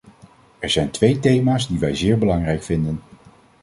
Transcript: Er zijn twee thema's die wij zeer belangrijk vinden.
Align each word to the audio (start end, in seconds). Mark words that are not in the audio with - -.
Er 0.59 0.69
zijn 0.69 0.91
twee 0.91 1.19
thema's 1.19 1.67
die 1.67 1.79
wij 1.79 1.95
zeer 1.95 2.17
belangrijk 2.17 2.63
vinden. 2.63 2.99